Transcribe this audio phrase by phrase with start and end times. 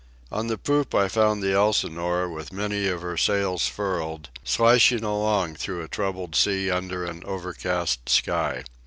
[0.31, 5.57] On the poop I found the Elsinore, with many of her sails furled, slashing along
[5.57, 8.63] through a troubled sea under an overcast sky.